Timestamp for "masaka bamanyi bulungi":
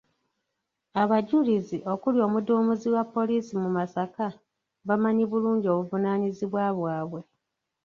3.77-5.67